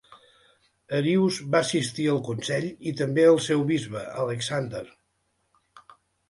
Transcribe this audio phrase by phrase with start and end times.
[0.99, 4.83] Arius va assistir al consell i també el seu bisbe, Alexander.